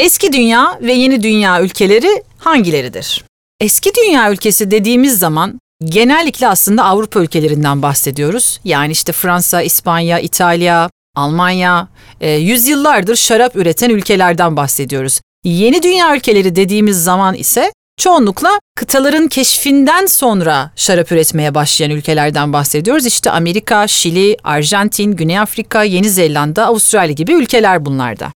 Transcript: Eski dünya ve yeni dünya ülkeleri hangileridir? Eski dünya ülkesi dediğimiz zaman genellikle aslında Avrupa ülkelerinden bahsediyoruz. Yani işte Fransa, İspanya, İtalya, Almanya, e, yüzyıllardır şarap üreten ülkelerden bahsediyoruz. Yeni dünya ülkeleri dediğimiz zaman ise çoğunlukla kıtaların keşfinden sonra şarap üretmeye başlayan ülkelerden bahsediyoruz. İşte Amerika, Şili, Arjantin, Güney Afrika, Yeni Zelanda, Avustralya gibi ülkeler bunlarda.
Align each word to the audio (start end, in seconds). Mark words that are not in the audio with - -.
Eski 0.00 0.32
dünya 0.32 0.78
ve 0.82 0.92
yeni 0.92 1.22
dünya 1.22 1.62
ülkeleri 1.62 2.22
hangileridir? 2.38 3.24
Eski 3.60 3.90
dünya 3.94 4.32
ülkesi 4.32 4.70
dediğimiz 4.70 5.18
zaman 5.18 5.60
genellikle 5.84 6.48
aslında 6.48 6.84
Avrupa 6.84 7.20
ülkelerinden 7.20 7.82
bahsediyoruz. 7.82 8.60
Yani 8.64 8.92
işte 8.92 9.12
Fransa, 9.12 9.62
İspanya, 9.62 10.18
İtalya, 10.18 10.90
Almanya, 11.14 11.88
e, 12.20 12.30
yüzyıllardır 12.30 13.16
şarap 13.16 13.56
üreten 13.56 13.90
ülkelerden 13.90 14.56
bahsediyoruz. 14.56 15.20
Yeni 15.44 15.82
dünya 15.82 16.16
ülkeleri 16.16 16.56
dediğimiz 16.56 17.04
zaman 17.04 17.34
ise 17.34 17.72
çoğunlukla 17.98 18.60
kıtaların 18.74 19.28
keşfinden 19.28 20.06
sonra 20.06 20.70
şarap 20.76 21.12
üretmeye 21.12 21.54
başlayan 21.54 21.90
ülkelerden 21.90 22.52
bahsediyoruz. 22.52 23.06
İşte 23.06 23.30
Amerika, 23.30 23.88
Şili, 23.88 24.36
Arjantin, 24.44 25.12
Güney 25.12 25.38
Afrika, 25.38 25.82
Yeni 25.82 26.10
Zelanda, 26.10 26.66
Avustralya 26.66 27.12
gibi 27.12 27.32
ülkeler 27.32 27.84
bunlarda. 27.84 28.32